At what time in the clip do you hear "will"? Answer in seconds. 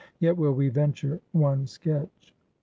0.35-0.53